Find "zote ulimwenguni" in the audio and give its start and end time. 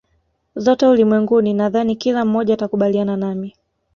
0.55-1.53